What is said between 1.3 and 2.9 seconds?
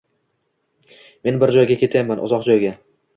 bir joyga ketyapman, uzoq joyga